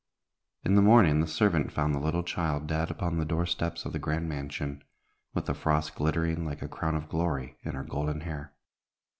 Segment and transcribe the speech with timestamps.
[0.63, 3.93] In the morning the servant found a little child dead upon the door steps of
[3.93, 4.83] the grand mansion,
[5.35, 8.51] with the frost glittering like a crown of glory in her golden hair.